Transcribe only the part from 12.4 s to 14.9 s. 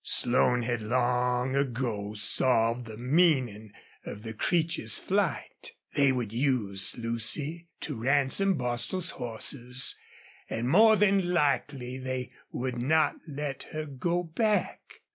would not let her go back.